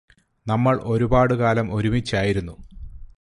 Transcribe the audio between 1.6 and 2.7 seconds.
ഒരുമിച്ചായിരുന്നു